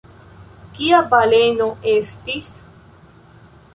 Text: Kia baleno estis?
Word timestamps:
Kia 0.77 1.01
baleno 1.11 1.67
estis? 1.93 2.51